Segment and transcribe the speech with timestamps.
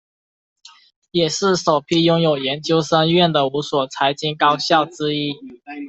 [1.11, 5.31] 也是首批拥有研究生院的五所财经高校之一。